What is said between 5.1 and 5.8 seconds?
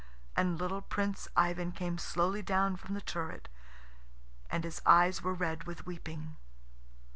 were red